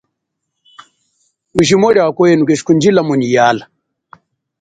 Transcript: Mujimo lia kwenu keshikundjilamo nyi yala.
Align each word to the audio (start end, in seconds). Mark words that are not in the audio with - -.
Mujimo 1.55 1.87
lia 1.93 2.05
kwenu 2.15 2.43
keshikundjilamo 2.47 3.13
nyi 3.15 3.29
yala. 3.35 3.63